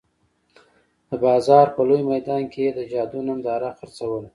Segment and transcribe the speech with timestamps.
[1.09, 4.29] د بازار په لوی میدان کې یې د جادو ننداره خرڅوله.